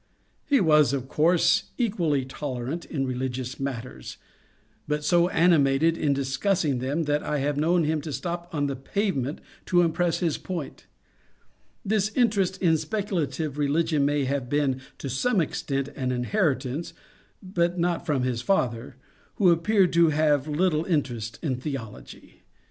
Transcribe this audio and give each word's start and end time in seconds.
He 0.47 0.59
was 0.59 0.93
of 0.93 1.07
course 1.07 1.65
equally 1.77 2.25
tolerant 2.25 2.85
in 2.85 3.05
religious 3.05 3.59
matters, 3.59 4.17
but 4.87 5.03
so 5.03 5.29
animated 5.29 5.95
in 5.95 6.11
discussing 6.11 6.79
them 6.79 7.03
that 7.03 7.21
I 7.21 7.37
have 7.37 7.55
known 7.55 7.83
him 7.83 8.01
stop 8.01 8.49
on 8.51 8.65
the 8.65 8.75
pavement 8.75 9.41
to 9.67 9.83
impress 9.83 10.17
his 10.17 10.39
point. 10.39 10.87
This 11.85 12.11
interest 12.15 12.59
in 12.63 12.77
specula 12.79 13.27
tive 13.27 13.59
religion 13.59 14.03
may 14.03 14.23
have 14.23 14.49
been 14.49 14.81
to 14.97 15.07
some 15.07 15.39
extent 15.39 15.89
an 15.89 16.11
inheritance, 16.11 16.95
but 17.43 17.77
not 17.77 18.03
from 18.03 18.23
his 18.23 18.41
father, 18.41 18.95
who 19.35 19.51
appeared 19.51 19.93
to 19.93 20.09
have 20.09 20.47
little 20.47 20.83
interest 20.85 21.37
in 21.43 21.57
theology. 21.57 22.41